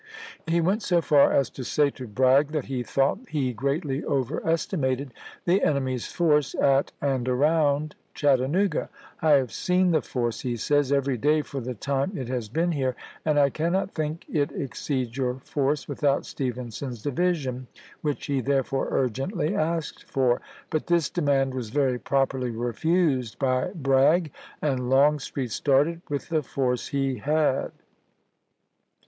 [0.47, 4.43] He went so far as to say to Bragg that he thought he greatly over
[4.43, 5.13] estimated
[5.45, 8.89] the enemy's force at and around Chattanooga.
[9.21, 12.71] "I have seen the force," he says," every day for the time it has been
[12.71, 18.01] here, and I cannot think it ex ceeds your force without Stevenson's division," n)id.,p.46i.
[18.01, 20.41] which he, therefore, urgently asked for;
[20.71, 24.31] but this demand was very properly refused by Bragg,
[24.63, 27.71] and Longstreet started with the force he had.